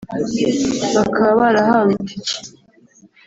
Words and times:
bakaba 0.95 1.31
barahawe 1.39 1.91
itike 2.03 2.35